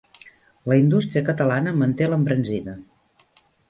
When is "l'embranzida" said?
2.11-2.79